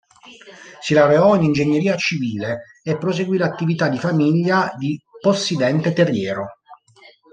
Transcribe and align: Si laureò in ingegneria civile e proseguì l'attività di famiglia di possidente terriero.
Si 0.79 0.95
laureò 0.95 1.35
in 1.35 1.43
ingegneria 1.43 1.95
civile 1.95 2.63
e 2.81 2.97
proseguì 2.97 3.37
l'attività 3.37 3.87
di 3.87 3.99
famiglia 3.99 4.73
di 4.75 4.99
possidente 5.21 5.93
terriero. 5.93 6.47